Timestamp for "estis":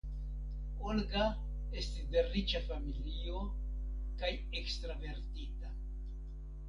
1.81-2.07